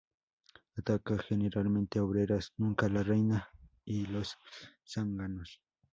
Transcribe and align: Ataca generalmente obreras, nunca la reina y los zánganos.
Ataca 0.75 1.19
generalmente 1.19 1.99
obreras, 1.99 2.53
nunca 2.57 2.89
la 2.89 3.03
reina 3.03 3.47
y 3.85 4.07
los 4.07 4.35
zánganos. 4.83 5.61